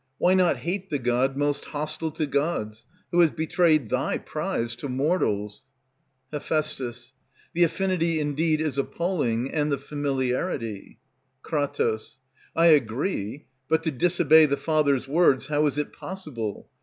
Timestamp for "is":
8.61-8.79, 15.67-15.77